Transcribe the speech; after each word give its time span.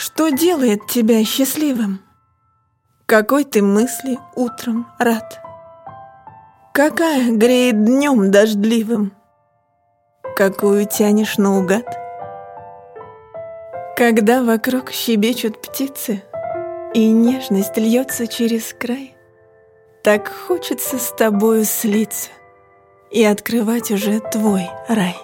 Что 0.00 0.28
делает 0.28 0.86
тебя 0.86 1.24
счастливым? 1.24 1.98
Какой 3.04 3.42
ты 3.42 3.62
мысли 3.62 4.16
утром 4.36 4.86
рад? 4.96 5.40
Какая 6.72 7.32
греет 7.32 7.84
днем 7.84 8.30
дождливым? 8.30 9.12
Какую 10.36 10.86
тянешь 10.86 11.36
наугад? 11.36 11.84
Когда 13.96 14.44
вокруг 14.44 14.92
щебечут 14.92 15.60
птицы, 15.60 16.22
И 16.94 17.10
нежность 17.10 17.76
льется 17.76 18.28
через 18.28 18.72
край, 18.72 19.16
Так 20.04 20.28
хочется 20.28 21.00
с 21.00 21.10
тобою 21.10 21.64
слиться 21.64 22.30
И 23.10 23.24
открывать 23.24 23.90
уже 23.90 24.20
твой 24.20 24.70
рай. 24.86 25.16